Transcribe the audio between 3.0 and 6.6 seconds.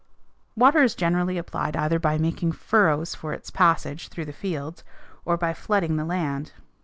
for its passage through the fields or by flooding the land.